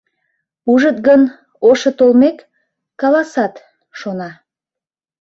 Ужыт 0.71 0.97
гын, 1.07 1.21
ошо 1.69 1.89
толмек, 1.97 2.37
каласат, 3.01 3.53
шона. 3.99 4.31